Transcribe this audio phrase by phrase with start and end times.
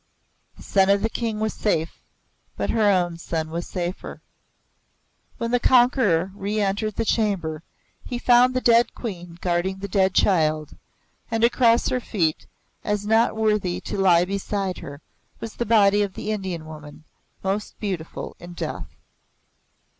[0.57, 2.01] The son of the King was safe,
[2.57, 4.19] but her own son safer.
[5.37, 7.61] When the conqueror reentered the chamber,
[8.03, 10.75] he found the dead Queen guarding the dead child,
[11.29, 12.47] and across her feet,
[12.83, 15.01] as not worthy to lie beside her,
[15.39, 17.03] was the body of the Indian woman,
[17.43, 18.87] most beautiful in death.